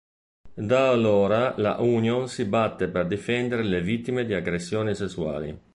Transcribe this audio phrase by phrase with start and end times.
[0.55, 5.55] Da allora la Union si batte per difendere le vittime di aggressioni sessuali.